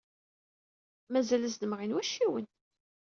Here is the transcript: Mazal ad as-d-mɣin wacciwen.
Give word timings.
Mazal 1.11 1.41
ad 1.43 1.47
as-d-mɣin 1.49 1.95
wacciwen. 1.95 2.45